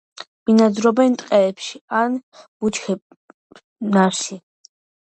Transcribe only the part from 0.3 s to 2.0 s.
ბინადრობენ ტყეებში